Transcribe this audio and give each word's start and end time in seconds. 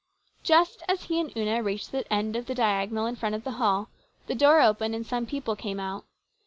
Just 0.41 0.81
as 0.87 1.03
he 1.03 1.19
and 1.19 1.31
Una 1.37 1.61
reached 1.61 1.91
the 1.91 2.11
end 2.11 2.35
of 2.35 2.47
the 2.47 2.55
diagonal 2.55 3.05
in 3.05 3.15
front 3.15 3.35
of 3.35 3.43
the 3.43 3.51
hall, 3.61 3.89
the 4.25 4.33
door 4.33 4.59
opened 4.59 4.95
and 4.95 5.05
some 5.05 5.27
people 5.27 5.55
came 5.55 5.79
out. 5.79 6.05